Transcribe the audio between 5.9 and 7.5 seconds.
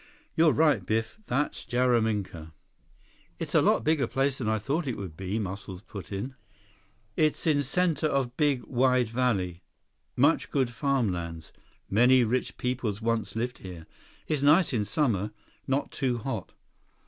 in. "It's